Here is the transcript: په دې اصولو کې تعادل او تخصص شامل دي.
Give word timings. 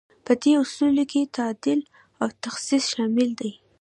په 0.25 0.33
دې 0.41 0.51
اصولو 0.63 1.03
کې 1.11 1.31
تعادل 1.35 1.79
او 2.21 2.27
تخصص 2.43 2.83
شامل 2.93 3.29
دي. 3.39 3.51